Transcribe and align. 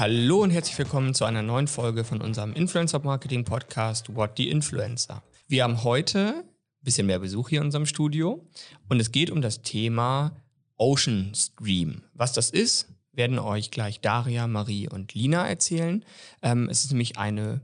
Hallo 0.00 0.42
und 0.42 0.48
herzlich 0.48 0.78
willkommen 0.78 1.12
zu 1.12 1.26
einer 1.26 1.42
neuen 1.42 1.68
Folge 1.68 2.04
von 2.04 2.22
unserem 2.22 2.54
Influencer 2.54 3.00
Marketing 3.00 3.44
Podcast 3.44 4.14
What 4.16 4.30
the 4.38 4.48
Influencer. 4.48 5.22
Wir 5.46 5.62
haben 5.62 5.84
heute 5.84 6.36
ein 6.36 6.44
bisschen 6.80 7.06
mehr 7.06 7.18
Besuch 7.18 7.50
hier 7.50 7.58
in 7.58 7.66
unserem 7.66 7.84
Studio 7.84 8.42
und 8.88 8.98
es 8.98 9.12
geht 9.12 9.28
um 9.30 9.42
das 9.42 9.60
Thema 9.60 10.34
Ocean 10.78 11.34
Stream. 11.34 12.00
Was 12.14 12.32
das 12.32 12.48
ist, 12.48 12.88
werden 13.12 13.38
euch 13.38 13.70
gleich 13.70 14.00
Daria, 14.00 14.46
Marie 14.46 14.88
und 14.88 15.12
Lina 15.12 15.46
erzählen. 15.46 16.02
Ähm, 16.40 16.70
es 16.70 16.82
ist 16.82 16.92
nämlich 16.92 17.18
eine, 17.18 17.60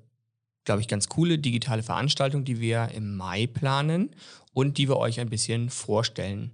glaube 0.66 0.82
ich, 0.82 0.88
ganz 0.88 1.08
coole 1.08 1.38
digitale 1.38 1.82
Veranstaltung, 1.82 2.44
die 2.44 2.60
wir 2.60 2.90
im 2.94 3.16
Mai 3.16 3.46
planen 3.46 4.14
und 4.52 4.76
die 4.76 4.90
wir 4.90 4.98
euch 4.98 5.20
ein 5.20 5.30
bisschen 5.30 5.70
vorstellen 5.70 6.50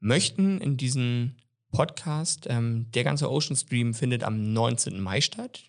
möchten 0.00 0.60
in 0.60 0.76
diesem 0.76 1.36
Podcast. 1.70 2.46
Ähm, 2.48 2.86
der 2.92 3.04
ganze 3.04 3.30
Ocean 3.30 3.56
Stream 3.56 3.94
findet 3.94 4.24
am 4.24 4.52
19. 4.52 5.00
Mai 5.00 5.20
statt. 5.20 5.62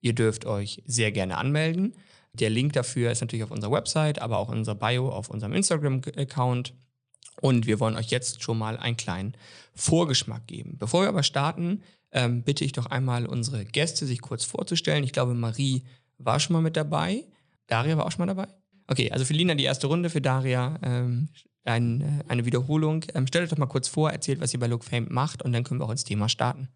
Ihr 0.00 0.14
dürft 0.14 0.46
euch 0.46 0.82
sehr 0.86 1.12
gerne 1.12 1.36
anmelden. 1.36 1.94
Der 2.32 2.50
Link 2.50 2.74
dafür 2.74 3.10
ist 3.10 3.20
natürlich 3.20 3.44
auf 3.44 3.50
unserer 3.50 3.72
Website, 3.72 4.20
aber 4.20 4.38
auch 4.38 4.50
in 4.50 4.58
unserer 4.58 4.76
Bio 4.76 5.08
auf 5.10 5.28
unserem 5.28 5.52
Instagram-Account. 5.54 6.74
Und 7.40 7.66
wir 7.66 7.80
wollen 7.80 7.96
euch 7.96 8.10
jetzt 8.10 8.42
schon 8.42 8.58
mal 8.58 8.76
einen 8.76 8.96
kleinen 8.96 9.34
Vorgeschmack 9.74 10.46
geben. 10.46 10.76
Bevor 10.78 11.02
wir 11.02 11.08
aber 11.08 11.22
starten, 11.22 11.82
ähm, 12.12 12.42
bitte 12.42 12.64
ich 12.64 12.72
doch 12.72 12.86
einmal 12.86 13.26
unsere 13.26 13.64
Gäste, 13.64 14.06
sich 14.06 14.20
kurz 14.20 14.44
vorzustellen. 14.44 15.04
Ich 15.04 15.12
glaube, 15.12 15.34
Marie 15.34 15.84
war 16.18 16.40
schon 16.40 16.54
mal 16.54 16.62
mit 16.62 16.76
dabei. 16.76 17.24
Daria 17.66 17.96
war 17.96 18.06
auch 18.06 18.10
schon 18.10 18.26
mal 18.26 18.34
dabei. 18.34 18.48
Okay, 18.86 19.10
also 19.10 19.24
für 19.24 19.34
Lina 19.34 19.54
die 19.54 19.64
erste 19.64 19.86
Runde, 19.86 20.10
für 20.10 20.20
Daria 20.20 20.78
ähm, 20.82 21.28
ein, 21.68 22.00
äh, 22.00 22.24
eine 22.28 22.44
Wiederholung. 22.44 23.04
Ähm, 23.14 23.26
stellt 23.26 23.44
euch 23.44 23.50
doch 23.50 23.58
mal 23.58 23.66
kurz 23.66 23.88
vor, 23.88 24.10
erzählt, 24.10 24.40
was 24.40 24.52
ihr 24.52 24.60
bei 24.60 24.66
Look 24.66 24.84
Fame 24.84 25.06
macht 25.10 25.42
und 25.42 25.52
dann 25.52 25.64
können 25.64 25.80
wir 25.80 25.84
auch 25.84 25.90
ins 25.90 26.04
Thema 26.04 26.28
starten. 26.28 26.68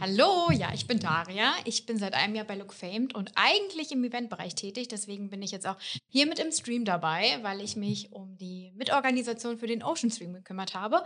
Hallo, 0.00 0.50
ja, 0.50 0.72
ich 0.74 0.86
bin 0.86 0.98
Daria. 0.98 1.54
Ich 1.64 1.86
bin 1.86 1.96
seit 1.96 2.14
einem 2.14 2.34
Jahr 2.34 2.44
bei 2.44 2.56
Look 2.56 2.72
Famed 2.72 3.14
und 3.14 3.30
eigentlich 3.36 3.92
im 3.92 4.02
Eventbereich 4.02 4.54
tätig. 4.54 4.88
Deswegen 4.88 5.30
bin 5.30 5.42
ich 5.42 5.52
jetzt 5.52 5.66
auch 5.66 5.76
hier 6.08 6.26
mit 6.26 6.38
im 6.40 6.50
Stream 6.50 6.84
dabei, 6.84 7.38
weil 7.42 7.60
ich 7.60 7.76
mich 7.76 8.10
um 8.10 8.36
die 8.36 8.72
Mitorganisation 8.74 9.58
für 9.58 9.68
den 9.68 9.84
Ocean 9.84 10.10
Stream 10.10 10.32
gekümmert 10.32 10.74
habe. 10.74 11.02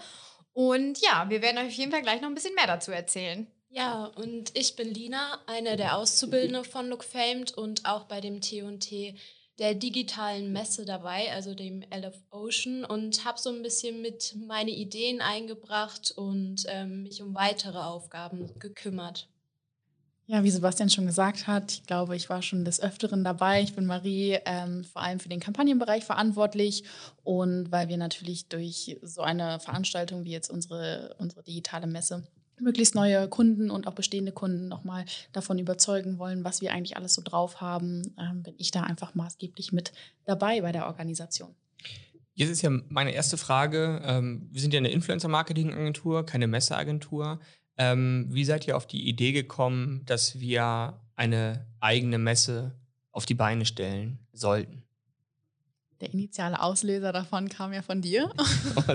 Und 0.52 0.98
ja, 1.02 1.26
wir 1.28 1.42
werden 1.42 1.58
euch 1.58 1.66
auf 1.66 1.72
jeden 1.72 1.90
Fall 1.90 2.02
gleich 2.02 2.22
noch 2.22 2.28
ein 2.28 2.34
bisschen 2.34 2.54
mehr 2.54 2.66
dazu 2.66 2.90
erzählen. 2.90 3.46
Ja, 3.68 4.06
und 4.06 4.56
ich 4.56 4.76
bin 4.76 4.92
Lina, 4.92 5.38
eine 5.46 5.76
der 5.76 5.96
Auszubildenden 5.96 6.64
von 6.64 6.88
Look 6.88 7.04
Famed 7.04 7.52
und 7.52 7.84
auch 7.86 8.04
bei 8.04 8.20
dem 8.20 8.40
T&T 8.40 9.14
der 9.60 9.74
digitalen 9.74 10.52
Messe 10.52 10.86
dabei, 10.86 11.30
also 11.32 11.54
dem 11.54 11.82
LF 11.82 12.16
Ocean, 12.30 12.84
und 12.84 13.24
habe 13.26 13.38
so 13.38 13.50
ein 13.50 13.62
bisschen 13.62 14.00
mit 14.00 14.34
meine 14.46 14.70
Ideen 14.70 15.20
eingebracht 15.20 16.12
und 16.16 16.64
ähm, 16.68 17.02
mich 17.02 17.22
um 17.22 17.34
weitere 17.34 17.78
Aufgaben 17.78 18.58
gekümmert. 18.58 19.28
Ja, 20.26 20.44
wie 20.44 20.50
Sebastian 20.50 20.88
schon 20.88 21.06
gesagt 21.06 21.46
hat, 21.46 21.72
ich 21.72 21.86
glaube, 21.86 22.16
ich 22.16 22.30
war 22.30 22.40
schon 22.40 22.64
des 22.64 22.80
Öfteren 22.80 23.24
dabei. 23.24 23.62
Ich 23.62 23.74
bin 23.74 23.84
Marie, 23.84 24.38
ähm, 24.46 24.84
vor 24.84 25.02
allem 25.02 25.18
für 25.18 25.28
den 25.28 25.40
Kampagnenbereich 25.40 26.04
verantwortlich. 26.04 26.84
Und 27.24 27.72
weil 27.72 27.88
wir 27.88 27.96
natürlich 27.96 28.48
durch 28.48 28.96
so 29.02 29.22
eine 29.22 29.58
Veranstaltung 29.58 30.24
wie 30.24 30.30
jetzt 30.30 30.48
unsere, 30.48 31.16
unsere 31.18 31.42
digitale 31.42 31.88
Messe 31.88 32.22
möglichst 32.60 32.94
neue 32.94 33.28
Kunden 33.28 33.70
und 33.70 33.86
auch 33.86 33.94
bestehende 33.94 34.32
Kunden 34.32 34.68
nochmal 34.68 35.04
davon 35.32 35.58
überzeugen 35.58 36.18
wollen, 36.18 36.44
was 36.44 36.60
wir 36.60 36.72
eigentlich 36.72 36.96
alles 36.96 37.14
so 37.14 37.22
drauf 37.22 37.60
haben, 37.60 38.14
ähm, 38.18 38.42
bin 38.42 38.54
ich 38.58 38.70
da 38.70 38.82
einfach 38.82 39.14
maßgeblich 39.14 39.72
mit 39.72 39.92
dabei 40.24 40.60
bei 40.60 40.72
der 40.72 40.86
Organisation. 40.86 41.54
Jetzt 42.34 42.50
ist 42.50 42.62
ja 42.62 42.70
meine 42.88 43.12
erste 43.12 43.36
Frage. 43.36 44.00
Ähm, 44.04 44.48
wir 44.50 44.60
sind 44.60 44.72
ja 44.72 44.78
eine 44.78 44.90
Influencer-Marketing-Agentur, 44.90 46.24
keine 46.24 46.46
Messeagentur. 46.46 47.40
Ähm, 47.76 48.26
wie 48.30 48.44
seid 48.44 48.66
ihr 48.66 48.76
auf 48.76 48.86
die 48.86 49.08
Idee 49.08 49.32
gekommen, 49.32 50.02
dass 50.06 50.38
wir 50.40 51.00
eine 51.16 51.66
eigene 51.80 52.18
Messe 52.18 52.74
auf 53.12 53.26
die 53.26 53.34
Beine 53.34 53.66
stellen 53.66 54.20
sollten? 54.32 54.84
Der 56.00 56.12
initiale 56.12 56.62
Auslöser 56.62 57.12
davon 57.12 57.48
kam 57.48 57.72
ja 57.72 57.82
von 57.82 58.00
dir. 58.00 58.30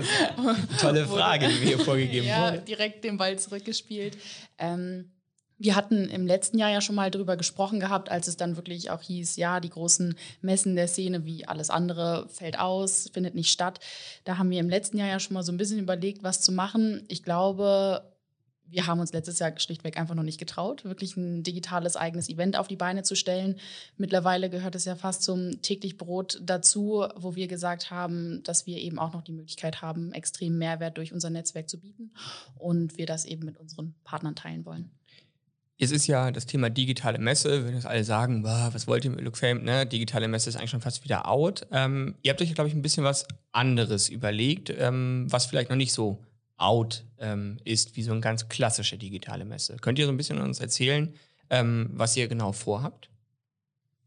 Tolle 0.80 1.06
Frage, 1.06 1.48
die 1.48 1.54
mir 1.54 1.66
hier 1.66 1.78
vorgegeben 1.78 2.26
ja, 2.26 2.52
wurde. 2.52 2.62
Direkt 2.62 3.04
den 3.04 3.16
Ball 3.16 3.38
zurückgespielt. 3.38 4.18
Ähm, 4.58 5.12
wir 5.58 5.74
hatten 5.74 6.08
im 6.10 6.26
letzten 6.26 6.58
Jahr 6.58 6.70
ja 6.70 6.80
schon 6.80 6.96
mal 6.96 7.10
drüber 7.10 7.36
gesprochen 7.36 7.80
gehabt, 7.80 8.10
als 8.10 8.28
es 8.28 8.36
dann 8.36 8.56
wirklich 8.56 8.90
auch 8.90 9.00
hieß, 9.00 9.36
ja, 9.36 9.60
die 9.60 9.70
großen 9.70 10.16
Messen 10.42 10.76
der 10.76 10.88
Szene, 10.88 11.24
wie 11.24 11.46
alles 11.46 11.70
andere, 11.70 12.28
fällt 12.28 12.58
aus, 12.58 13.08
findet 13.12 13.34
nicht 13.34 13.50
statt. 13.50 13.80
Da 14.24 14.36
haben 14.36 14.50
wir 14.50 14.60
im 14.60 14.68
letzten 14.68 14.98
Jahr 14.98 15.08
ja 15.08 15.20
schon 15.20 15.34
mal 15.34 15.42
so 15.42 15.52
ein 15.52 15.56
bisschen 15.56 15.78
überlegt, 15.78 16.22
was 16.22 16.42
zu 16.42 16.52
machen. 16.52 17.04
Ich 17.08 17.22
glaube, 17.22 18.02
wir 18.68 18.86
haben 18.86 19.00
uns 19.00 19.12
letztes 19.12 19.38
Jahr 19.38 19.52
schlichtweg 19.58 19.96
einfach 19.96 20.14
noch 20.14 20.22
nicht 20.22 20.38
getraut, 20.38 20.84
wirklich 20.84 21.16
ein 21.16 21.42
digitales 21.42 21.96
eigenes 21.96 22.28
Event 22.28 22.56
auf 22.56 22.68
die 22.68 22.76
Beine 22.76 23.02
zu 23.02 23.14
stellen. 23.14 23.56
Mittlerweile 23.96 24.50
gehört 24.50 24.74
es 24.74 24.84
ja 24.84 24.96
fast 24.96 25.22
zum 25.22 25.62
täglich 25.62 25.96
Brot 25.96 26.40
dazu, 26.42 27.06
wo 27.16 27.36
wir 27.36 27.48
gesagt 27.48 27.90
haben, 27.90 28.42
dass 28.42 28.66
wir 28.66 28.78
eben 28.78 28.98
auch 28.98 29.12
noch 29.12 29.22
die 29.22 29.32
Möglichkeit 29.32 29.82
haben, 29.82 30.12
extrem 30.12 30.58
Mehrwert 30.58 30.96
durch 30.96 31.12
unser 31.12 31.30
Netzwerk 31.30 31.68
zu 31.68 31.78
bieten 31.78 32.10
und 32.58 32.98
wir 32.98 33.06
das 33.06 33.24
eben 33.24 33.44
mit 33.44 33.58
unseren 33.58 33.94
Partnern 34.04 34.34
teilen 34.34 34.64
wollen. 34.64 34.90
Jetzt 35.78 35.92
ist 35.92 36.06
ja 36.06 36.30
das 36.30 36.46
Thema 36.46 36.70
digitale 36.70 37.18
Messe, 37.18 37.66
wenn 37.66 37.74
jetzt 37.74 37.86
alle 37.86 38.02
sagen, 38.02 38.42
was 38.42 38.86
wollt 38.86 39.04
ihr 39.04 39.10
mit 39.10 39.20
Look 39.20 39.36
Fame, 39.36 39.62
ne? 39.62 39.84
digitale 39.84 40.26
Messe 40.26 40.48
ist 40.48 40.56
eigentlich 40.56 40.70
schon 40.70 40.80
fast 40.80 41.04
wieder 41.04 41.28
out. 41.28 41.66
Ähm, 41.70 42.14
ihr 42.22 42.30
habt 42.30 42.40
euch, 42.40 42.54
glaube 42.54 42.68
ich, 42.68 42.74
ein 42.74 42.80
bisschen 42.80 43.04
was 43.04 43.26
anderes 43.52 44.08
überlegt, 44.08 44.70
ähm, 44.70 45.26
was 45.28 45.44
vielleicht 45.44 45.68
noch 45.68 45.76
nicht 45.76 45.92
so 45.92 46.18
out 46.56 47.04
ähm, 47.18 47.58
ist 47.64 47.96
wie 47.96 48.02
so 48.02 48.12
eine 48.12 48.20
ganz 48.20 48.48
klassische 48.48 48.98
digitale 48.98 49.44
Messe. 49.44 49.76
Könnt 49.76 49.98
ihr 49.98 50.06
so 50.06 50.12
ein 50.12 50.16
bisschen 50.16 50.40
uns 50.40 50.60
erzählen, 50.60 51.14
ähm, 51.50 51.90
was 51.92 52.16
ihr 52.16 52.28
genau 52.28 52.52
vorhabt? 52.52 53.10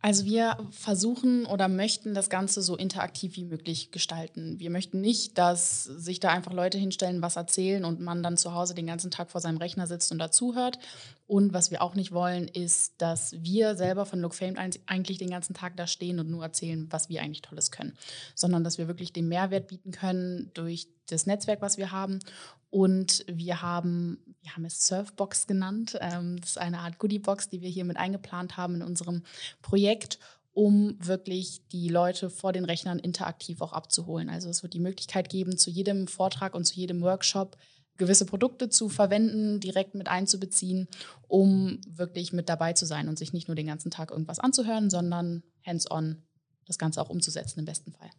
Also 0.02 0.24
wir 0.24 0.58
versuchen 0.72 1.46
oder 1.46 1.68
möchten 1.68 2.14
das 2.14 2.30
Ganze 2.30 2.62
so 2.62 2.78
interaktiv 2.78 3.36
wie 3.36 3.44
möglich 3.44 3.92
gestalten. 3.92 4.58
Wir 4.58 4.70
möchten 4.70 5.02
nicht, 5.02 5.38
dass 5.38 5.84
sich 5.84 6.22
da 6.22 6.30
einfach 6.30 6.54
Leute 6.54 6.78
hinstellen, 6.78 7.22
was 7.22 7.36
erzählen 7.36 7.84
und 7.84 8.00
man 8.00 8.24
dann 8.24 8.38
zu 8.38 8.54
Hause 8.54 8.74
den 8.74 8.88
ganzen 8.88 9.12
Tag 9.12 9.30
vor 9.30 9.42
seinem 9.42 9.58
Rechner 9.58 9.88
sitzt 9.88 10.14
und 10.14 10.20
dazuhört. 10.20 10.80
Und 11.28 11.54
was 11.54 11.70
wir 11.70 11.82
auch 11.82 11.96
nicht 11.96 12.14
wollen, 12.14 12.48
ist, 12.48 12.94
dass 12.98 13.36
wir 13.44 13.76
selber 13.76 14.06
von 14.06 14.22
Look 14.22 14.36
Famed 14.36 14.80
eigentlich 14.86 15.18
den 15.18 15.30
ganzen 15.30 15.54
Tag 15.54 15.76
da 15.76 15.86
stehen 15.86 16.20
und 16.20 16.30
nur 16.30 16.44
erzählen, 16.44 16.88
was 16.90 17.10
wir 17.10 17.22
eigentlich 17.22 17.42
Tolles 17.42 17.70
können. 17.70 17.98
Sondern 18.36 18.64
dass 18.64 18.78
wir 18.78 18.88
wirklich 18.88 19.12
den 19.12 19.28
Mehrwert 19.28 19.68
bieten 19.68 19.92
können 19.92 20.50
durch 20.54 20.88
das 21.08 21.26
Netzwerk, 21.26 21.62
was 21.62 21.78
wir 21.78 21.92
haben. 21.92 22.20
Und 22.70 23.26
wir 23.28 23.62
haben, 23.62 24.20
wir 24.42 24.56
haben 24.56 24.66
es 24.66 24.86
Surfbox 24.86 25.48
genannt. 25.48 25.98
Ähm, 26.02 26.40
das 26.40 26.52
ist 26.52 26.58
eine 26.58 26.80
Art 26.80 27.00
Goodiebox, 27.00 27.50
die 27.50 27.62
wir 27.62 27.70
hier 27.70 27.86
mit 27.86 27.98
eingeplant 27.98 28.58
haben 28.58 28.76
in 28.76 28.84
unserem 28.84 29.24
Projekt 29.62 30.20
um 30.52 30.98
wirklich 31.00 31.62
die 31.72 31.88
Leute 31.88 32.30
vor 32.30 32.52
den 32.52 32.66
Rechnern 32.66 33.00
interaktiv 33.00 33.62
auch 33.62 33.72
abzuholen. 33.72 34.30
Also 34.30 34.50
es 34.50 34.62
wird 34.62 34.74
die 34.74 34.82
Möglichkeit 34.82 35.30
geben, 35.30 35.58
zu 35.58 35.70
jedem 35.70 36.08
Vortrag 36.08 36.54
und 36.54 36.66
zu 36.66 36.76
jedem 36.76 37.02
Workshop 37.02 37.56
gewisse 37.96 38.26
Produkte 38.26 38.70
zu 38.70 38.90
verwenden, 38.90 39.60
direkt 39.60 39.94
mit 39.94 40.08
einzubeziehen, 40.08 40.88
um 41.28 41.80
wirklich 41.88 42.34
mit 42.34 42.50
dabei 42.50 42.74
zu 42.74 42.86
sein 42.86 43.08
und 43.08 43.20
sich 43.20 43.32
nicht 43.32 43.48
nur 43.48 43.56
den 43.56 43.68
ganzen 43.68 43.92
Tag 43.92 44.12
irgendwas 44.12 44.40
anzuhören, 44.40 44.90
sondern 44.90 45.44
hands-on 45.66 46.24
das 46.66 46.78
Ganze 46.78 47.02
auch 47.02 47.10
umzusetzen 47.10 47.60
im 47.60 47.66
besten 47.66 47.92
Fall. 47.92 48.10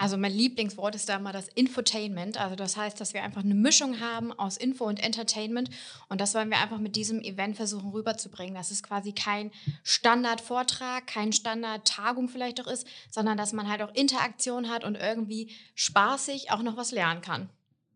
Also 0.00 0.16
mein 0.16 0.32
Lieblingswort 0.32 0.94
ist 0.94 1.10
da 1.10 1.18
mal 1.18 1.34
das 1.34 1.48
Infotainment. 1.48 2.40
Also 2.40 2.56
das 2.56 2.74
heißt, 2.74 2.98
dass 2.98 3.12
wir 3.12 3.22
einfach 3.22 3.44
eine 3.44 3.54
Mischung 3.54 4.00
haben 4.00 4.32
aus 4.32 4.56
Info 4.56 4.86
und 4.86 4.98
Entertainment. 4.98 5.68
Und 6.08 6.22
das 6.22 6.34
wollen 6.34 6.48
wir 6.48 6.56
einfach 6.58 6.78
mit 6.78 6.96
diesem 6.96 7.20
Event 7.20 7.56
versuchen 7.56 7.90
rüberzubringen. 7.90 8.54
Dass 8.54 8.70
es 8.70 8.82
quasi 8.82 9.12
kein 9.12 9.50
Standardvortrag, 9.82 11.06
kein 11.06 11.34
Standardtagung 11.34 12.30
vielleicht 12.30 12.62
auch 12.62 12.66
ist, 12.66 12.86
sondern 13.10 13.36
dass 13.36 13.52
man 13.52 13.68
halt 13.68 13.82
auch 13.82 13.94
Interaktion 13.94 14.70
hat 14.70 14.84
und 14.84 14.94
irgendwie 14.94 15.50
spaßig 15.74 16.50
auch 16.50 16.62
noch 16.62 16.78
was 16.78 16.92
lernen 16.92 17.20
kann. 17.20 17.50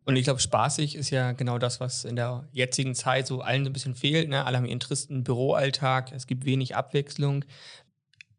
Und 0.04 0.16
ich 0.16 0.24
glaube, 0.24 0.40
spaßig 0.40 0.96
ist 0.96 1.08
ja 1.08 1.32
genau 1.32 1.56
das, 1.56 1.80
was 1.80 2.04
in 2.04 2.16
der 2.16 2.46
jetzigen 2.52 2.94
Zeit 2.94 3.26
so 3.26 3.40
allen 3.40 3.64
so 3.64 3.70
ein 3.70 3.72
bisschen 3.72 3.94
fehlt. 3.94 4.28
Ne? 4.28 4.44
Alle 4.44 4.58
haben 4.58 4.66
ihren 4.66 4.78
tristen 4.78 5.24
Büroalltag, 5.24 6.12
es 6.12 6.26
gibt 6.26 6.44
wenig 6.44 6.76
Abwechslung. 6.76 7.46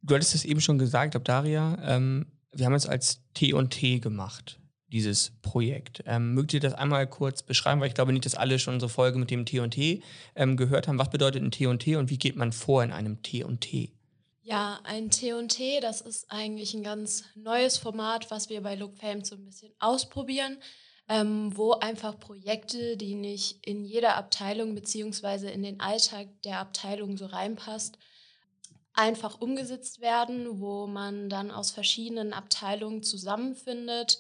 Du 0.04 0.14
hattest 0.14 0.36
es 0.36 0.46
eben 0.46 0.62
schon 0.62 0.78
gesagt, 0.78 1.06
ich 1.06 1.12
glaube, 1.14 1.24
Daria, 1.24 1.80
ähm, 1.84 2.28
wir 2.56 2.66
haben 2.66 2.74
es 2.74 2.88
als 2.88 3.22
T&T 3.34 4.00
gemacht, 4.00 4.60
dieses 4.88 5.34
Projekt. 5.42 6.04
Ähm, 6.06 6.34
mögt 6.34 6.54
ihr 6.54 6.60
das 6.60 6.74
einmal 6.74 7.08
kurz 7.08 7.44
beschreiben, 7.44 7.82
weil 7.82 7.90
ich 7.90 7.94
glaube 7.94 8.14
nicht, 8.14 8.26
dass 8.26 8.36
alle 8.36 8.60
schon 8.60 8.76
unsere 8.76 8.90
Folge 8.90 9.20
mit 9.20 9.30
dem 9.30 9.46
T&T 9.46 10.02
ähm, 10.36 10.58
gehört 10.58 10.88
haben. 10.88 10.98
Was 10.98 11.10
bedeutet 11.10 11.44
ein 11.44 11.52
T&T 11.52 11.96
und 11.98 12.10
wie 12.10 12.18
geht 12.18 12.36
man 12.36 12.52
vor 12.52 12.84
in 12.84 12.92
einem 12.92 13.22
T&T? 13.22 13.92
Ja, 14.42 14.80
ein 14.84 15.10
T&T, 15.10 15.80
das 15.82 16.02
ist 16.02 16.32
eigentlich 16.32 16.74
ein 16.76 16.84
ganz 16.84 17.24
neues 17.36 17.78
Format, 17.78 18.30
was 18.30 18.50
wir 18.50 18.62
bei 18.62 18.76
LookFame 18.76 19.26
so 19.26 19.36
ein 19.36 19.44
bisschen 19.44 19.74
ausprobieren, 19.80 20.58
ähm, 21.10 21.58
wo 21.58 21.74
einfach 21.74 22.20
Projekte, 22.20 22.96
die 22.96 23.16
nicht 23.16 23.66
in 23.66 23.84
jeder 23.84 24.16
Abteilung 24.16 24.76
beziehungsweise 24.76 25.50
in 25.50 25.64
den 25.64 25.80
Alltag 25.80 26.28
der 26.44 26.60
Abteilung 26.60 27.18
so 27.18 27.26
reinpasst, 27.26 27.98
einfach 28.96 29.40
umgesetzt 29.40 30.02
werden, 30.02 30.60
wo 30.60 30.88
man 30.88 31.30
dann 31.30 31.52
aus 31.52 31.72
verschiedenen 31.72 32.34
Abteilungen 32.34 33.04
zusammenfindet 33.04 34.20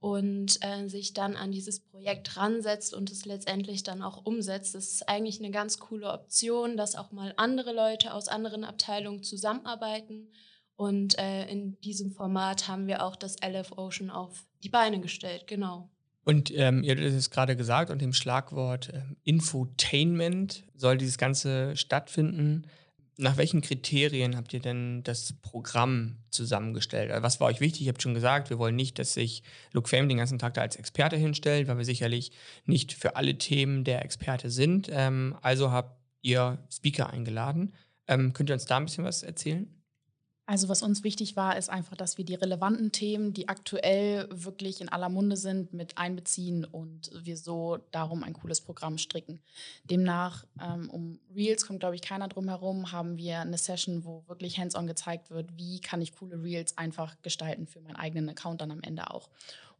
und 0.00 0.58
äh, 0.60 0.86
sich 0.88 1.14
dann 1.14 1.34
an 1.34 1.50
dieses 1.50 1.80
Projekt 1.80 2.36
ransetzt 2.36 2.92
und 2.92 3.10
es 3.10 3.24
letztendlich 3.24 3.84
dann 3.84 4.02
auch 4.02 4.26
umsetzt. 4.26 4.74
Das 4.74 4.92
ist 4.92 5.08
eigentlich 5.08 5.38
eine 5.38 5.50
ganz 5.50 5.78
coole 5.78 6.12
Option, 6.12 6.76
dass 6.76 6.94
auch 6.94 7.10
mal 7.10 7.32
andere 7.36 7.72
Leute 7.72 8.12
aus 8.12 8.28
anderen 8.28 8.64
Abteilungen 8.64 9.22
zusammenarbeiten. 9.22 10.28
Und 10.76 11.18
äh, 11.18 11.48
in 11.48 11.80
diesem 11.80 12.10
Format 12.10 12.68
haben 12.68 12.86
wir 12.86 13.02
auch 13.02 13.16
das 13.16 13.36
LF 13.42 13.72
Ocean 13.78 14.10
auf 14.10 14.44
die 14.62 14.68
Beine 14.68 15.00
gestellt, 15.00 15.46
genau. 15.46 15.88
Und 16.24 16.50
ähm, 16.54 16.82
ihr 16.82 16.96
habt 16.96 17.02
es 17.02 17.30
gerade 17.30 17.56
gesagt, 17.56 17.90
unter 17.90 18.04
dem 18.04 18.12
Schlagwort 18.12 18.88
äh, 18.88 19.02
Infotainment 19.24 20.64
soll 20.74 20.98
dieses 20.98 21.18
Ganze 21.18 21.76
stattfinden. 21.76 22.66
Nach 23.16 23.36
welchen 23.36 23.60
Kriterien 23.60 24.36
habt 24.36 24.52
ihr 24.52 24.60
denn 24.60 25.04
das 25.04 25.34
Programm 25.34 26.16
zusammengestellt? 26.30 27.12
Also 27.12 27.22
was 27.22 27.38
war 27.38 27.46
euch 27.46 27.60
wichtig? 27.60 27.82
Ihr 27.82 27.92
habt 27.92 28.02
schon 28.02 28.14
gesagt, 28.14 28.50
wir 28.50 28.58
wollen 28.58 28.74
nicht, 28.74 28.98
dass 28.98 29.14
sich 29.14 29.44
Look 29.72 29.88
Fame 29.88 30.08
den 30.08 30.18
ganzen 30.18 30.38
Tag 30.38 30.54
da 30.54 30.62
als 30.62 30.76
Experte 30.76 31.16
hinstellt, 31.16 31.68
weil 31.68 31.78
wir 31.78 31.84
sicherlich 31.84 32.32
nicht 32.66 32.92
für 32.92 33.14
alle 33.14 33.38
Themen 33.38 33.84
der 33.84 34.04
Experte 34.04 34.50
sind. 34.50 34.88
Ähm, 34.90 35.36
also 35.42 35.70
habt 35.70 35.96
ihr 36.22 36.58
Speaker 36.72 37.10
eingeladen. 37.10 37.72
Ähm, 38.08 38.32
könnt 38.32 38.50
ihr 38.50 38.54
uns 38.54 38.66
da 38.66 38.78
ein 38.78 38.84
bisschen 38.84 39.04
was 39.04 39.22
erzählen? 39.22 39.68
Also 40.46 40.68
was 40.68 40.82
uns 40.82 41.04
wichtig 41.04 41.36
war, 41.36 41.56
ist 41.56 41.70
einfach, 41.70 41.96
dass 41.96 42.18
wir 42.18 42.24
die 42.26 42.34
relevanten 42.34 42.92
Themen, 42.92 43.32
die 43.32 43.48
aktuell 43.48 44.28
wirklich 44.30 44.82
in 44.82 44.90
aller 44.90 45.08
Munde 45.08 45.36
sind, 45.38 45.72
mit 45.72 45.96
einbeziehen 45.96 46.66
und 46.66 47.10
wir 47.14 47.38
so 47.38 47.78
darum 47.92 48.22
ein 48.22 48.34
cooles 48.34 48.60
Programm 48.60 48.98
stricken. 48.98 49.40
Demnach, 49.84 50.44
ähm, 50.60 50.90
um 50.90 51.18
Reels 51.34 51.66
kommt, 51.66 51.80
glaube 51.80 51.94
ich, 51.94 52.02
keiner 52.02 52.28
drum 52.28 52.48
herum, 52.48 52.92
haben 52.92 53.16
wir 53.16 53.40
eine 53.40 53.56
Session, 53.56 54.04
wo 54.04 54.22
wirklich 54.26 54.58
hands-on 54.58 54.86
gezeigt 54.86 55.30
wird, 55.30 55.56
wie 55.56 55.80
kann 55.80 56.02
ich 56.02 56.14
coole 56.14 56.42
Reels 56.42 56.76
einfach 56.76 57.16
gestalten 57.22 57.66
für 57.66 57.80
meinen 57.80 57.96
eigenen 57.96 58.28
Account 58.28 58.60
dann 58.60 58.70
am 58.70 58.82
Ende 58.82 59.10
auch. 59.10 59.30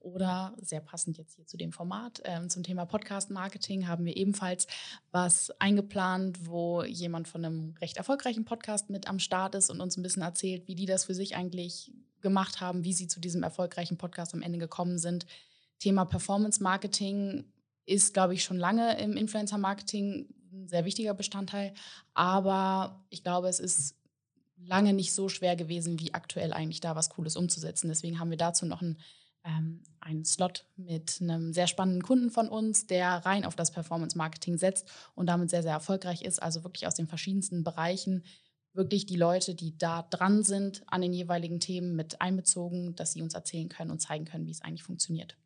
Oder 0.05 0.55
sehr 0.61 0.83
passend 0.83 1.17
jetzt 1.17 1.35
hier 1.35 1.47
zu 1.47 1.56
dem 1.56 1.73
Format 1.73 2.21
ähm, 2.27 2.51
zum 2.51 2.62
Thema 2.62 2.85
Podcast-Marketing 2.85 3.89
haben 3.89 4.05
wir 4.05 4.15
ebenfalls 4.19 4.67
was 5.12 5.51
eingeplant, 5.62 6.47
wo 6.47 6.83
jemand 6.83 7.27
von 7.27 7.43
einem 7.43 7.75
recht 7.81 7.97
erfolgreichen 7.97 8.45
Podcast 8.45 8.91
mit 8.91 9.09
am 9.09 9.19
Start 9.19 9.55
ist 9.55 9.71
und 9.71 9.81
uns 9.81 9.97
ein 9.97 10.03
bisschen 10.03 10.21
erzählt, 10.21 10.69
wie 10.69 10.75
die 10.75 10.85
das 10.85 11.06
für 11.06 11.15
sich 11.15 11.37
eigentlich 11.37 11.91
gemacht 12.21 12.61
haben, 12.61 12.85
wie 12.85 12.93
sie 12.93 13.09
zu 13.09 13.19
diesem 13.19 13.43
erfolgreichen 13.43 13.97
Podcast 13.97 14.35
am 14.35 14.43
Ende 14.43 14.59
gekommen 14.59 14.99
sind. 14.99 15.25
Thema 15.79 16.05
Performance-Marketing 16.05 17.47
ist, 17.87 18.12
glaube 18.12 18.35
ich, 18.35 18.45
schon 18.45 18.59
lange 18.59 19.01
im 19.01 19.17
Influencer-Marketing 19.17 20.29
ein 20.53 20.69
sehr 20.69 20.85
wichtiger 20.85 21.15
Bestandteil. 21.15 21.73
Aber 22.12 23.06
ich 23.09 23.23
glaube, 23.23 23.49
es 23.49 23.59
ist 23.59 23.97
lange 24.59 24.93
nicht 24.93 25.15
so 25.15 25.31
schwer 25.31 25.56
gewesen, 25.56 25.99
wie 25.99 26.12
aktuell 26.12 26.53
eigentlich 26.53 26.83
da 26.83 26.95
was 26.95 27.09
Cooles 27.09 27.37
umzusetzen. 27.37 27.89
Deswegen 27.89 28.21
haben 28.21 28.29
wir 28.29 28.37
dazu 28.37 28.67
noch 28.67 28.83
ein 28.83 28.99
ähm, 29.44 29.82
einen 30.00 30.25
Slot 30.25 30.67
mit 30.76 31.19
einem 31.20 31.52
sehr 31.52 31.67
spannenden 31.67 32.02
Kunden 32.02 32.31
von 32.31 32.49
uns, 32.49 32.87
der 32.87 33.08
rein 33.25 33.44
auf 33.44 33.56
das 33.56 33.70
Performance-Marketing 33.70 34.58
setzt 34.58 34.91
und 35.14 35.26
damit 35.26 35.50
sehr, 35.50 35.62
sehr 35.62 35.73
erfolgreich 35.73 36.23
ist. 36.23 36.43
Also 36.43 36.64
wirklich 36.64 36.87
aus 36.87 36.94
den 36.94 37.06
verschiedensten 37.06 37.64
Bereichen 37.64 38.25
wirklich 38.75 39.06
die 39.06 39.17
Leute, 39.17 39.55
die 39.55 39.79
da 39.79 40.02
dran 40.02 40.43
sind, 40.43 40.82
an 40.87 41.00
den 41.00 41.12
jeweiligen 41.12 41.61
Themen 41.61 41.94
mit 41.94 42.20
einbezogen, 42.20 42.94
dass 42.96 43.12
sie 43.12 43.23
uns 43.23 43.35
erzählen 43.35 43.69
können 43.69 43.91
und 43.91 44.00
zeigen 44.00 44.25
können, 44.25 44.46
wie 44.46 44.50
es 44.50 44.62
eigentlich 44.62 44.82
funktioniert. 44.82 45.37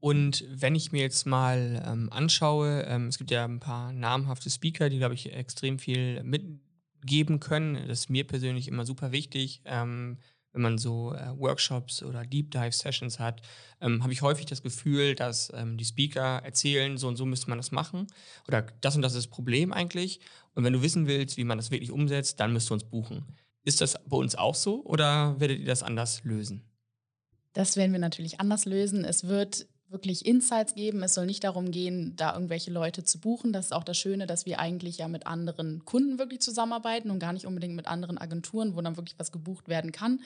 Und 0.00 0.44
wenn 0.48 0.74
ich 0.74 0.90
mir 0.90 1.02
jetzt 1.02 1.26
mal 1.26 1.80
ähm, 1.86 2.08
anschaue, 2.10 2.82
ähm, 2.88 3.06
es 3.06 3.18
gibt 3.18 3.30
ja 3.30 3.44
ein 3.44 3.60
paar 3.60 3.92
namhafte 3.92 4.50
Speaker, 4.50 4.88
die, 4.88 4.98
glaube 4.98 5.14
ich, 5.14 5.32
extrem 5.32 5.78
viel 5.78 6.24
mitgeben 6.24 7.38
können. 7.38 7.74
Das 7.86 8.00
ist 8.00 8.10
mir 8.10 8.26
persönlich 8.26 8.66
immer 8.66 8.84
super 8.84 9.12
wichtig. 9.12 9.62
Ähm, 9.64 10.18
wenn 10.52 10.62
man 10.62 10.78
so 10.78 11.14
äh, 11.14 11.38
Workshops 11.38 12.02
oder 12.02 12.24
Deep 12.24 12.50
Dive 12.50 12.72
Sessions 12.72 13.18
hat, 13.18 13.42
ähm, 13.80 14.02
habe 14.02 14.12
ich 14.12 14.22
häufig 14.22 14.46
das 14.46 14.62
Gefühl, 14.62 15.14
dass 15.14 15.50
ähm, 15.54 15.76
die 15.78 15.84
Speaker 15.84 16.40
erzählen, 16.44 16.98
so 16.98 17.08
und 17.08 17.16
so 17.16 17.24
müsste 17.24 17.48
man 17.48 17.58
das 17.58 17.72
machen 17.72 18.06
oder 18.46 18.62
das 18.80 18.96
und 18.96 19.02
das 19.02 19.14
ist 19.14 19.26
das 19.26 19.30
Problem 19.30 19.72
eigentlich. 19.72 20.20
Und 20.54 20.64
wenn 20.64 20.72
du 20.72 20.82
wissen 20.82 21.06
willst, 21.06 21.36
wie 21.36 21.44
man 21.44 21.58
das 21.58 21.70
wirklich 21.70 21.90
umsetzt, 21.90 22.40
dann 22.40 22.52
müsst 22.52 22.70
du 22.70 22.74
uns 22.74 22.84
buchen. 22.84 23.24
Ist 23.64 23.80
das 23.80 23.96
bei 24.06 24.16
uns 24.16 24.34
auch 24.34 24.54
so 24.54 24.84
oder 24.84 25.38
werdet 25.40 25.60
ihr 25.60 25.66
das 25.66 25.82
anders 25.82 26.24
lösen? 26.24 26.62
Das 27.52 27.76
werden 27.76 27.92
wir 27.92 27.98
natürlich 27.98 28.40
anders 28.40 28.64
lösen. 28.64 29.04
Es 29.04 29.24
wird 29.24 29.66
wirklich 29.92 30.26
Insights 30.26 30.74
geben. 30.74 31.02
Es 31.02 31.14
soll 31.14 31.26
nicht 31.26 31.44
darum 31.44 31.70
gehen, 31.70 32.14
da 32.16 32.34
irgendwelche 32.34 32.70
Leute 32.70 33.04
zu 33.04 33.20
buchen. 33.20 33.52
Das 33.52 33.66
ist 33.66 33.72
auch 33.72 33.84
das 33.84 33.98
Schöne, 33.98 34.26
dass 34.26 34.46
wir 34.46 34.58
eigentlich 34.58 34.98
ja 34.98 35.08
mit 35.08 35.26
anderen 35.26 35.84
Kunden 35.84 36.18
wirklich 36.18 36.40
zusammenarbeiten 36.40 37.10
und 37.10 37.18
gar 37.18 37.32
nicht 37.32 37.46
unbedingt 37.46 37.76
mit 37.76 37.86
anderen 37.86 38.18
Agenturen, 38.18 38.76
wo 38.76 38.80
dann 38.80 38.96
wirklich 38.96 39.18
was 39.18 39.32
gebucht 39.32 39.68
werden 39.68 39.92
kann. 39.92 40.20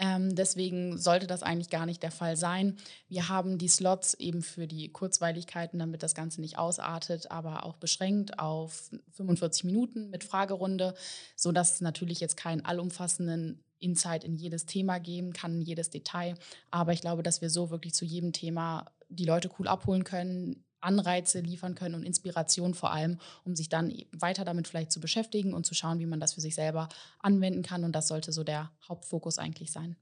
Ähm, 0.00 0.34
deswegen 0.34 0.96
sollte 0.96 1.26
das 1.26 1.42
eigentlich 1.42 1.68
gar 1.68 1.84
nicht 1.84 2.02
der 2.02 2.10
Fall 2.10 2.34
sein. 2.34 2.78
Wir 3.08 3.28
haben 3.28 3.58
die 3.58 3.68
Slots 3.68 4.14
eben 4.14 4.42
für 4.42 4.66
die 4.66 4.88
Kurzweiligkeiten, 4.88 5.78
damit 5.78 6.02
das 6.02 6.14
Ganze 6.14 6.40
nicht 6.40 6.56
ausartet, 6.56 7.30
aber 7.30 7.66
auch 7.66 7.76
beschränkt 7.76 8.38
auf 8.38 8.90
45 9.12 9.64
Minuten 9.64 10.08
mit 10.08 10.24
Fragerunde, 10.24 10.94
sodass 11.36 11.74
es 11.74 11.80
natürlich 11.82 12.18
jetzt 12.18 12.38
keinen 12.38 12.64
allumfassenden 12.64 13.62
Insight 13.80 14.24
in 14.24 14.36
jedes 14.36 14.66
Thema 14.66 14.98
geben 14.98 15.32
kann, 15.32 15.56
in 15.56 15.62
jedes 15.62 15.90
Detail. 15.90 16.36
Aber 16.70 16.92
ich 16.92 17.00
glaube, 17.00 17.22
dass 17.22 17.40
wir 17.40 17.50
so 17.50 17.70
wirklich 17.70 17.94
zu 17.94 18.04
jedem 18.04 18.32
Thema 18.32 18.86
die 19.08 19.24
Leute 19.24 19.50
cool 19.58 19.66
abholen 19.66 20.04
können, 20.04 20.64
Anreize 20.80 21.40
liefern 21.40 21.74
können 21.74 21.94
und 21.94 22.04
Inspiration 22.04 22.74
vor 22.74 22.92
allem, 22.92 23.18
um 23.44 23.54
sich 23.54 23.68
dann 23.68 23.92
weiter 24.12 24.44
damit 24.44 24.68
vielleicht 24.68 24.92
zu 24.92 25.00
beschäftigen 25.00 25.52
und 25.52 25.66
zu 25.66 25.74
schauen, 25.74 25.98
wie 25.98 26.06
man 26.06 26.20
das 26.20 26.34
für 26.34 26.40
sich 26.40 26.54
selber 26.54 26.88
anwenden 27.18 27.62
kann. 27.62 27.84
Und 27.84 27.92
das 27.92 28.08
sollte 28.08 28.32
so 28.32 28.44
der 28.44 28.70
Hauptfokus 28.88 29.38
eigentlich 29.38 29.72
sein. 29.72 29.96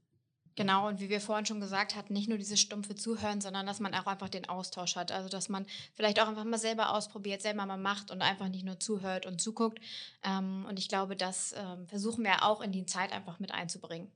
Genau, 0.55 0.87
und 0.87 0.99
wie 0.99 1.09
wir 1.09 1.21
vorhin 1.21 1.45
schon 1.45 1.61
gesagt 1.61 1.95
hatten, 1.95 2.13
nicht 2.13 2.27
nur 2.27 2.37
dieses 2.37 2.59
stumpfe 2.59 2.95
Zuhören, 2.95 3.39
sondern 3.39 3.65
dass 3.65 3.79
man 3.79 3.93
auch 3.93 4.07
einfach 4.07 4.29
den 4.29 4.49
Austausch 4.49 4.95
hat. 4.95 5.11
Also, 5.11 5.29
dass 5.29 5.49
man 5.49 5.65
vielleicht 5.95 6.19
auch 6.19 6.27
einfach 6.27 6.43
mal 6.43 6.57
selber 6.57 6.93
ausprobiert, 6.93 7.41
selber 7.41 7.65
mal 7.65 7.77
macht 7.77 8.11
und 8.11 8.21
einfach 8.21 8.49
nicht 8.49 8.65
nur 8.65 8.79
zuhört 8.79 9.25
und 9.25 9.39
zuguckt. 9.39 9.79
Ähm, 10.23 10.65
und 10.67 10.77
ich 10.79 10.89
glaube, 10.89 11.15
das 11.15 11.55
ähm, 11.57 11.87
versuchen 11.87 12.23
wir 12.23 12.43
auch 12.43 12.61
in 12.61 12.71
die 12.71 12.85
Zeit 12.85 13.11
einfach 13.13 13.39
mit 13.39 13.53
einzubringen. 13.53 14.09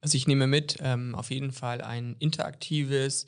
Also, 0.00 0.16
ich 0.16 0.26
nehme 0.26 0.46
mit, 0.46 0.78
ähm, 0.80 1.14
auf 1.14 1.30
jeden 1.30 1.52
Fall 1.52 1.80
ein 1.82 2.16
interaktives, 2.18 3.26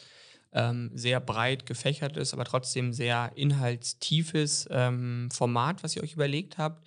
sehr 0.94 1.20
breit 1.20 1.64
gefächertes, 1.64 2.34
aber 2.34 2.44
trotzdem 2.44 2.92
sehr 2.92 3.31
inhaltstiefes 3.37 4.69
Format, 4.69 5.84
was 5.84 5.94
ihr 5.94 6.02
euch 6.02 6.14
überlegt 6.14 6.59
habt 6.59 6.85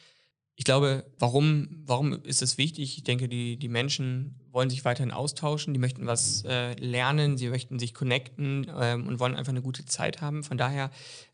ich 0.55 0.65
glaube, 0.65 1.05
warum, 1.19 1.67
warum 1.85 2.13
ist 2.23 2.41
es 2.41 2.57
wichtig? 2.57 2.97
Ich 2.97 3.03
denke, 3.03 3.27
die, 3.27 3.57
die 3.57 3.69
Menschen 3.69 4.39
wollen 4.53 4.69
sich 4.69 4.85
weiterhin 4.85 5.11
austauschen, 5.11 5.73
die 5.73 5.79
möchten 5.79 6.05
was 6.05 6.45
äh, 6.45 6.73
lernen, 6.73 7.37
sie 7.37 7.49
möchten 7.49 7.79
sich 7.79 7.93
connecten 7.93 8.71
ähm, 8.79 9.07
und 9.07 9.19
wollen 9.19 9.35
einfach 9.35 9.51
eine 9.51 9.63
gute 9.63 9.85
Zeit 9.85 10.21
haben. 10.21 10.43
Von 10.43 10.57
daher, 10.57 10.91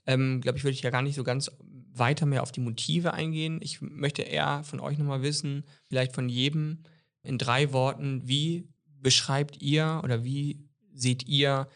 ähm, 0.08 0.40
glaube 0.40 0.58
ich, 0.58 0.64
würde 0.64 0.74
ich 0.74 0.82
ja 0.82 0.90
gar 0.90 1.02
nicht 1.02 1.16
so 1.16 1.24
ganz 1.26 1.52
weiter 1.94 2.26
mehr 2.26 2.42
auf 2.42 2.54
die 2.54 2.62
Motive 2.62 3.14
eingehen. 3.14 3.60
Ich 3.62 3.82
möchte 3.82 4.22
eher 4.22 4.64
von 4.64 4.80
euch 4.80 4.98
nochmal 4.98 5.22
wissen, 5.22 5.66
vielleicht 5.90 6.16
von 6.16 6.30
jedem 6.30 6.84
in 7.22 7.38
drei 7.38 7.74
Worten, 7.74 8.22
wie 8.26 8.70
beschreibt 8.86 9.62
ihr 9.62 10.00
oder 10.04 10.24
wie 10.24 10.66
seht 10.94 11.28
ihr 11.28 11.68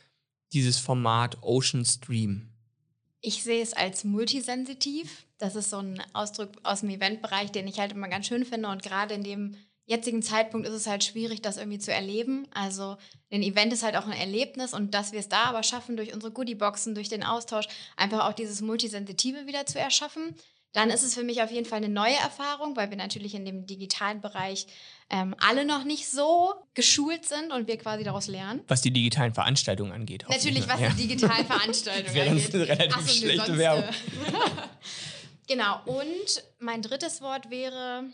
dieses 0.54 0.80
Format 0.80 1.40
Ocean 1.42 1.84
Stream? 1.84 2.54
Ich 3.20 3.44
sehe 3.44 3.62
es 3.62 3.74
als 3.74 4.06
multisensitiv. 4.06 5.26
Das 5.38 5.56
ist 5.56 5.70
so 5.70 5.78
ein 5.78 6.02
Ausdruck 6.14 6.52
aus 6.64 6.82
dem 6.82 6.90
Eventbereich, 6.90 7.52
den 7.52 7.68
ich 7.68 7.80
halt 7.80 7.92
immer 7.92 8.08
ganz 8.08 8.28
schön 8.28 8.46
finde. 8.46 8.70
Und 8.70 8.84
gerade 8.84 9.14
in 9.14 9.24
dem 9.24 9.56
jetzigen 9.86 10.22
Zeitpunkt 10.22 10.68
ist 10.68 10.74
es 10.74 10.88
halt 10.88 11.04
schwierig, 11.04 11.42
das 11.42 11.58
irgendwie 11.58 11.80
zu 11.80 11.92
erleben. 11.92 12.48
Also 12.54 12.98
ein 13.32 13.44
Event 13.44 13.74
ist 13.74 13.84
halt 13.84 13.96
auch 13.96 14.06
ein 14.06 14.18
Erlebnis 14.18 14.74
und 14.74 14.94
dass 14.94 15.12
wir 15.12 15.20
es 15.20 15.30
da 15.30 15.46
aber 15.46 15.64
schaffen, 15.64 15.98
durch 15.98 16.14
unsere 16.14 16.32
Goodieboxen, 16.32 16.96
durch 16.96 17.10
den 17.10 17.24
Austausch, 17.24 17.68
einfach 17.98 18.28
auch 18.28 18.34
dieses 18.34 18.62
Multisensitive 18.62 19.46
wieder 19.46 19.66
zu 19.66 19.80
erschaffen. 19.80 20.36
Dann 20.72 20.90
ist 20.90 21.04
es 21.04 21.14
für 21.14 21.24
mich 21.24 21.44
auf 21.44 21.52
jeden 21.52 21.68
Fall 21.68 21.78
eine 21.78 21.90
neue 21.90 22.16
Erfahrung, 22.16 22.76
weil 22.76 22.90
wir 22.90 22.98
natürlich 22.98 23.36
in 23.36 23.46
dem 23.46 23.68
digitalen 23.68 24.22
Bereich 24.22 24.66
ähm, 25.12 25.36
alle 25.38 25.66
noch 25.66 25.84
nicht 25.84 26.10
so 26.10 26.52
geschult 26.74 27.26
sind 27.26 27.52
und 27.52 27.68
wir 27.68 27.78
quasi 27.78 28.04
daraus 28.04 28.28
lernen. 28.28 28.62
Was 28.68 28.82
die 28.82 28.90
digitalen 28.90 29.36
Veranstaltungen 29.36 29.92
angeht. 29.92 30.26
Natürlich, 30.28 30.68
was 30.68 30.80
ja. 30.80 30.90
die 30.90 31.08
digitalen 31.08 31.46
Veranstaltungen 31.46 32.28
angeht. 32.28 32.48
Das 32.48 32.54
wäre 32.54 32.68
relativ 32.70 32.96
Ach, 32.98 33.08
so, 33.08 33.14
schlechte 33.14 33.58
Werbung. 33.58 33.84
Genau, 35.48 35.82
und 35.86 36.44
mein 36.60 36.82
drittes 36.82 37.22
Wort 37.22 37.50
wäre 37.50 38.06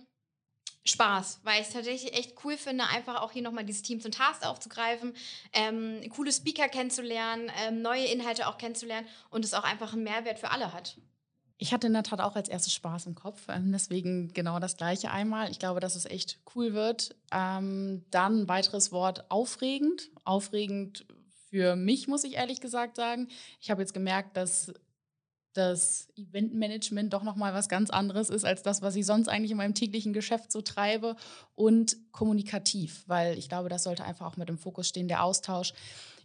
Spaß, 0.85 1.41
weil 1.43 1.61
ich 1.61 1.67
es 1.67 1.73
tatsächlich 1.73 2.13
echt 2.13 2.33
cool 2.43 2.57
finde, 2.57 2.85
einfach 2.85 3.21
auch 3.21 3.31
hier 3.31 3.41
nochmal 3.41 3.65
dieses 3.65 3.81
Team 3.81 3.99
zum 4.01 4.11
Task 4.11 4.45
aufzugreifen, 4.45 5.13
ähm, 5.53 6.01
coole 6.09 6.31
Speaker 6.31 6.69
kennenzulernen, 6.69 7.51
ähm, 7.63 7.81
neue 7.81 8.05
Inhalte 8.05 8.47
auch 8.47 8.57
kennenzulernen 8.57 9.07
und 9.29 9.45
es 9.45 9.53
auch 9.53 9.63
einfach 9.63 9.93
einen 9.93 10.03
Mehrwert 10.03 10.39
für 10.39 10.51
alle 10.51 10.73
hat. 10.73 10.97
Ich 11.61 11.73
hatte 11.73 11.87
in 11.87 11.93
der 11.93 12.03
Tat 12.03 12.21
auch 12.21 12.37
als 12.37 12.47
erstes 12.47 12.73
Spaß 12.73 13.07
im 13.07 13.15
Kopf, 13.15 13.41
ähm, 13.49 13.73
deswegen 13.73 14.29
genau 14.33 14.59
das 14.59 14.77
gleiche 14.77 15.11
einmal. 15.11 15.51
Ich 15.51 15.59
glaube, 15.59 15.81
dass 15.81 15.95
es 15.95 16.05
echt 16.05 16.39
cool 16.55 16.73
wird. 16.73 17.15
Ähm, 17.33 18.05
dann 18.11 18.41
ein 18.41 18.47
weiteres 18.47 18.93
Wort 18.93 19.29
aufregend. 19.29 20.09
Aufregend 20.23 21.05
für 21.49 21.75
mich, 21.75 22.07
muss 22.07 22.23
ich 22.23 22.35
ehrlich 22.35 22.61
gesagt 22.61 22.95
sagen. 22.95 23.27
Ich 23.59 23.69
habe 23.69 23.81
jetzt 23.81 23.93
gemerkt, 23.93 24.37
dass 24.37 24.73
das 25.53 26.07
Eventmanagement 26.15 27.11
doch 27.11 27.23
nochmal 27.23 27.53
was 27.53 27.69
ganz 27.69 27.89
anderes 27.89 28.29
ist 28.29 28.45
als 28.45 28.61
das, 28.61 28.81
was 28.81 28.95
ich 28.95 29.05
sonst 29.05 29.27
eigentlich 29.27 29.51
in 29.51 29.57
meinem 29.57 29.73
täglichen 29.73 30.13
Geschäft 30.13 30.51
so 30.51 30.61
treibe 30.61 31.15
und 31.55 31.97
kommunikativ, 32.11 33.03
weil 33.07 33.37
ich 33.37 33.49
glaube, 33.49 33.69
das 33.69 33.83
sollte 33.83 34.03
einfach 34.03 34.27
auch 34.27 34.37
mit 34.37 34.49
im 34.49 34.57
Fokus 34.57 34.87
stehen, 34.87 35.07
der 35.07 35.23
Austausch, 35.23 35.73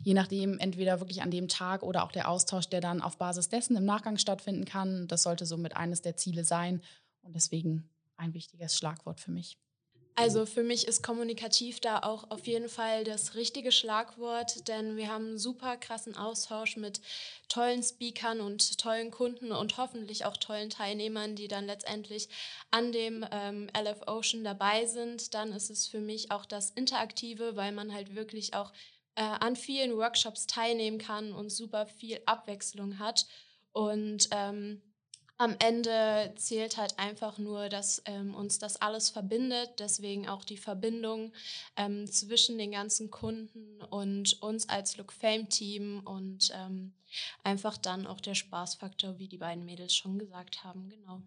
je 0.01 0.15
nachdem, 0.15 0.59
entweder 0.59 1.01
wirklich 1.01 1.23
an 1.23 1.31
dem 1.31 1.49
Tag 1.49 1.83
oder 1.83 2.05
auch 2.05 2.13
der 2.13 2.29
Austausch, 2.29 2.69
der 2.69 2.81
dann 2.81 3.01
auf 3.01 3.17
Basis 3.17 3.49
dessen 3.49 3.77
im 3.77 3.85
Nachgang 3.85 4.19
stattfinden 4.19 4.67
kann. 4.67 5.09
Das 5.09 5.23
sollte 5.23 5.47
somit 5.47 5.77
eines 5.77 6.03
der 6.03 6.17
Ziele 6.17 6.45
sein 6.45 6.83
und 7.23 7.35
deswegen 7.35 7.89
ein 8.17 8.35
wichtiges 8.35 8.77
Schlagwort 8.77 9.21
für 9.21 9.31
mich. 9.31 9.59
Also 10.17 10.47
für 10.47 10.63
mich 10.63 10.87
ist 10.87 11.03
kommunikativ 11.03 11.81
da 11.81 11.99
auch 11.99 12.31
auf 12.31 12.47
jeden 12.47 12.69
Fall 12.69 13.03
das 13.03 13.35
richtige 13.35 13.73
Schlagwort, 13.73 14.69
denn 14.69 14.97
wir 14.97 15.09
haben 15.09 15.27
einen 15.27 15.39
super 15.39 15.77
krassen 15.77 16.17
Austausch 16.17 16.77
mit 16.77 17.01
tollen 17.49 17.83
Speakern 17.83 18.41
und 18.41 18.79
tollen 18.79 19.11
Kunden 19.11 19.51
und 19.51 19.77
hoffentlich 19.77 20.25
auch 20.25 20.37
tollen 20.37 20.71
Teilnehmern, 20.71 21.35
die 21.35 21.49
dann 21.49 21.67
letztendlich 21.67 22.29
an 22.71 22.93
dem 22.93 23.27
ähm, 23.33 23.69
LF 23.77 24.03
Ocean 24.07 24.45
dabei 24.45 24.87
sind. 24.87 25.35
Dann 25.35 25.53
ist 25.53 25.69
es 25.69 25.89
für 25.89 26.01
mich 26.01 26.31
auch 26.31 26.47
das 26.47 26.71
Interaktive, 26.71 27.57
weil 27.57 27.73
man 27.73 27.93
halt 27.93 28.15
wirklich 28.15 28.55
auch 28.55 28.73
äh, 29.17 29.23
an 29.23 29.57
vielen 29.57 29.97
Workshops 29.97 30.47
teilnehmen 30.47 30.99
kann 30.99 31.33
und 31.33 31.51
super 31.51 31.87
viel 31.87 32.21
Abwechslung 32.25 33.01
hat. 33.01 33.27
Und 33.73 34.29
ähm, 34.31 34.81
am 35.37 35.57
Ende 35.59 36.33
zählt 36.37 36.77
halt 36.77 36.99
einfach 36.99 37.39
nur, 37.39 37.69
dass 37.69 38.03
ähm, 38.07 38.35
uns 38.35 38.59
das 38.59 38.81
alles 38.81 39.11
verbindet. 39.11 39.71
Deswegen 39.79 40.29
auch 40.29 40.45
die 40.45 40.57
Verbindung 40.57 41.33
ähm, 41.77 42.07
zwischen 42.07 42.57
den 42.57 42.71
ganzen 42.71 43.11
Kunden 43.11 43.83
und 43.91 44.41
uns 44.43 44.69
als 44.69 44.97
Look 44.97 45.13
Fame 45.13 45.49
Team 45.49 46.01
und 46.05 46.53
ähm, 46.55 46.93
einfach 47.43 47.77
dann 47.77 48.07
auch 48.07 48.21
der 48.21 48.35
Spaßfaktor, 48.35 49.19
wie 49.19 49.29
die 49.29 49.39
beiden 49.39 49.65
Mädels 49.65 49.95
schon 49.95 50.19
gesagt 50.19 50.63
haben. 50.63 50.89
Genau. 50.89 51.23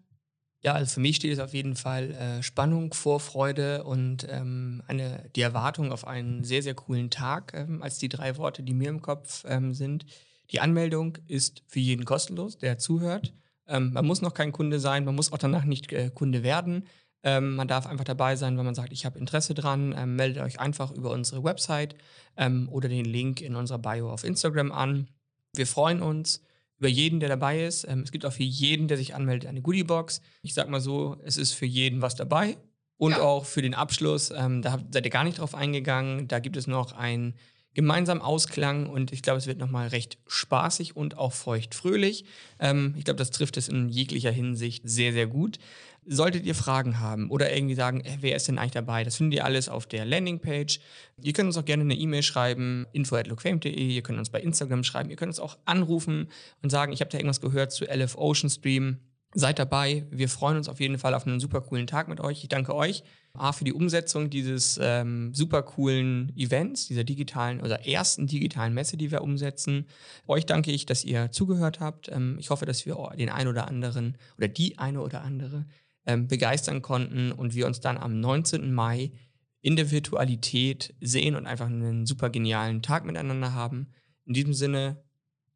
Ja, 0.60 0.72
also 0.72 0.94
für 0.94 1.00
mich 1.00 1.16
steht 1.16 1.32
es 1.32 1.38
auf 1.38 1.54
jeden 1.54 1.76
Fall 1.76 2.10
äh, 2.12 2.42
Spannung, 2.42 2.92
Vorfreude 2.92 3.84
und 3.84 4.26
ähm, 4.28 4.82
eine, 4.88 5.30
die 5.36 5.42
Erwartung 5.42 5.92
auf 5.92 6.06
einen 6.06 6.42
sehr, 6.42 6.62
sehr 6.62 6.74
coolen 6.74 7.10
Tag 7.10 7.52
ähm, 7.54 7.80
als 7.82 7.98
die 7.98 8.08
drei 8.08 8.36
Worte, 8.38 8.62
die 8.62 8.74
mir 8.74 8.88
im 8.88 9.02
Kopf 9.02 9.44
ähm, 9.46 9.72
sind. 9.72 10.04
Die 10.50 10.60
Anmeldung 10.60 11.18
ist 11.28 11.62
für 11.68 11.78
jeden 11.78 12.04
kostenlos, 12.04 12.58
der 12.58 12.78
zuhört. 12.78 13.34
Ähm, 13.68 13.92
man 13.92 14.06
muss 14.06 14.22
noch 14.22 14.34
kein 14.34 14.52
Kunde 14.52 14.80
sein, 14.80 15.04
man 15.04 15.14
muss 15.14 15.32
auch 15.32 15.38
danach 15.38 15.64
nicht 15.64 15.92
äh, 15.92 16.10
Kunde 16.12 16.42
werden. 16.42 16.84
Ähm, 17.22 17.56
man 17.56 17.68
darf 17.68 17.86
einfach 17.86 18.04
dabei 18.04 18.36
sein, 18.36 18.56
wenn 18.56 18.64
man 18.64 18.74
sagt, 18.74 18.92
ich 18.92 19.04
habe 19.04 19.18
Interesse 19.18 19.54
dran. 19.54 19.94
Ähm, 19.96 20.16
meldet 20.16 20.42
euch 20.42 20.60
einfach 20.60 20.92
über 20.92 21.10
unsere 21.10 21.42
Website 21.42 21.96
ähm, 22.36 22.68
oder 22.70 22.88
den 22.88 23.04
Link 23.04 23.40
in 23.40 23.56
unserer 23.56 23.78
Bio 23.78 24.10
auf 24.10 24.24
Instagram 24.24 24.72
an. 24.72 25.08
Wir 25.54 25.66
freuen 25.66 26.00
uns 26.00 26.42
über 26.78 26.88
jeden, 26.88 27.18
der 27.20 27.28
dabei 27.28 27.64
ist. 27.64 27.86
Ähm, 27.88 28.00
es 28.00 28.12
gibt 28.12 28.24
auch 28.24 28.32
für 28.32 28.44
jeden, 28.44 28.88
der 28.88 28.96
sich 28.96 29.14
anmeldet, 29.14 29.48
eine 29.48 29.62
Goodiebox. 29.62 30.20
Ich 30.42 30.54
sag 30.54 30.68
mal 30.68 30.80
so, 30.80 31.16
es 31.24 31.36
ist 31.36 31.52
für 31.52 31.66
jeden 31.66 32.02
was 32.02 32.14
dabei. 32.14 32.56
Und 32.96 33.12
ja. 33.12 33.20
auch 33.20 33.44
für 33.44 33.62
den 33.62 33.74
Abschluss, 33.74 34.32
ähm, 34.36 34.62
da 34.62 34.78
seid 34.90 35.04
ihr 35.04 35.10
gar 35.10 35.24
nicht 35.24 35.38
drauf 35.38 35.54
eingegangen. 35.54 36.28
Da 36.28 36.38
gibt 36.40 36.56
es 36.56 36.66
noch 36.66 36.92
ein 36.92 37.34
gemeinsam 37.78 38.20
Ausklang 38.20 38.88
und 38.88 39.12
ich 39.12 39.22
glaube, 39.22 39.38
es 39.38 39.46
wird 39.46 39.60
nochmal 39.60 39.86
recht 39.86 40.18
spaßig 40.26 40.96
und 40.96 41.16
auch 41.16 41.32
feucht-fröhlich. 41.32 42.24
Ähm, 42.58 42.92
ich 42.98 43.04
glaube, 43.04 43.18
das 43.18 43.30
trifft 43.30 43.56
es 43.56 43.68
in 43.68 43.88
jeglicher 43.88 44.32
Hinsicht 44.32 44.82
sehr, 44.84 45.12
sehr 45.12 45.28
gut. 45.28 45.60
Solltet 46.04 46.44
ihr 46.44 46.56
Fragen 46.56 46.98
haben 46.98 47.30
oder 47.30 47.54
irgendwie 47.54 47.76
sagen, 47.76 48.00
äh, 48.00 48.18
wer 48.20 48.34
ist 48.34 48.48
denn 48.48 48.58
eigentlich 48.58 48.72
dabei, 48.72 49.04
das 49.04 49.14
findet 49.14 49.36
ihr 49.36 49.44
alles 49.44 49.68
auf 49.68 49.86
der 49.86 50.04
Landingpage. 50.04 50.80
Ihr 51.22 51.32
könnt 51.32 51.46
uns 51.46 51.56
auch 51.56 51.64
gerne 51.64 51.84
eine 51.84 51.94
E-Mail 51.94 52.24
schreiben, 52.24 52.88
info.lookfame.de, 52.90 53.70
ihr 53.70 54.02
könnt 54.02 54.18
uns 54.18 54.30
bei 54.30 54.40
Instagram 54.40 54.82
schreiben, 54.82 55.10
ihr 55.10 55.16
könnt 55.16 55.30
uns 55.30 55.38
auch 55.38 55.56
anrufen 55.64 56.30
und 56.62 56.70
sagen, 56.70 56.92
ich 56.92 57.00
habe 57.00 57.12
da 57.12 57.18
irgendwas 57.18 57.40
gehört 57.40 57.70
zu 57.70 57.84
LF 57.84 58.16
Ocean 58.16 58.50
Stream. 58.50 58.98
Seid 59.34 59.60
dabei. 59.60 60.04
Wir 60.10 60.28
freuen 60.28 60.56
uns 60.56 60.68
auf 60.68 60.80
jeden 60.80 60.98
Fall 60.98 61.14
auf 61.14 61.28
einen 61.28 61.38
super 61.38 61.60
coolen 61.60 61.86
Tag 61.86 62.08
mit 62.08 62.18
euch. 62.18 62.42
Ich 62.42 62.48
danke 62.48 62.74
euch 62.74 63.04
A, 63.38 63.52
für 63.52 63.64
die 63.64 63.72
Umsetzung 63.72 64.30
dieses 64.30 64.78
ähm, 64.82 65.32
super 65.34 65.62
coolen 65.62 66.32
Events, 66.36 66.86
dieser 66.86 67.04
digitalen 67.04 67.60
oder 67.60 67.86
ersten 67.86 68.26
digitalen 68.26 68.74
Messe, 68.74 68.96
die 68.96 69.10
wir 69.10 69.22
umsetzen. 69.22 69.86
Euch 70.26 70.46
danke 70.46 70.70
ich, 70.70 70.86
dass 70.86 71.04
ihr 71.04 71.30
zugehört 71.30 71.80
habt. 71.80 72.08
Ähm, 72.10 72.36
ich 72.38 72.50
hoffe, 72.50 72.66
dass 72.66 72.86
wir 72.86 72.96
den 73.16 73.30
einen 73.30 73.48
oder 73.48 73.68
anderen 73.68 74.16
oder 74.36 74.48
die 74.48 74.78
eine 74.78 75.00
oder 75.00 75.22
andere 75.22 75.66
ähm, 76.06 76.26
begeistern 76.26 76.82
konnten 76.82 77.32
und 77.32 77.54
wir 77.54 77.66
uns 77.66 77.80
dann 77.80 77.98
am 77.98 78.20
19. 78.20 78.72
Mai 78.72 79.12
in 79.60 79.76
der 79.76 79.90
Virtualität 79.90 80.94
sehen 81.00 81.36
und 81.36 81.46
einfach 81.46 81.66
einen 81.66 82.06
super 82.06 82.30
genialen 82.30 82.82
Tag 82.82 83.04
miteinander 83.04 83.52
haben. 83.52 83.88
In 84.24 84.32
diesem 84.32 84.54
Sinne, 84.54 85.02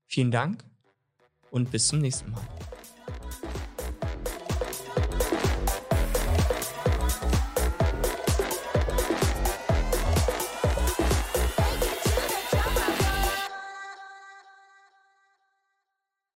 vielen 0.06 0.30
Dank 0.30 0.64
und 1.50 1.70
bis 1.70 1.88
zum 1.88 2.00
nächsten 2.00 2.30
Mal. 2.32 2.42